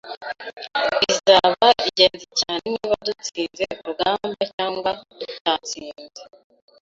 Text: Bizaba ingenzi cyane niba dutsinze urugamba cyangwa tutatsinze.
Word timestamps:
Bizaba 1.05 1.67
ingenzi 1.85 2.25
cyane 2.39 2.65
niba 2.73 2.95
dutsinze 3.07 3.63
urugamba 3.81 4.41
cyangwa 4.53 4.89
tutatsinze. 5.19 6.21